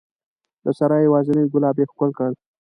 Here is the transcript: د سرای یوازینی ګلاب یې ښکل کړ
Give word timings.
د 0.63 0.65
سرای 0.77 1.01
یوازینی 1.07 1.43
ګلاب 1.53 1.75
یې 1.79 1.85
ښکل 1.91 2.09
کړ 2.17 2.31